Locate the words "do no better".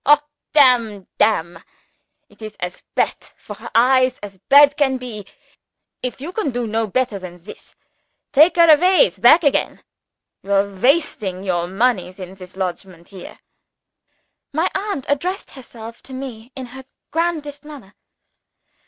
6.49-7.19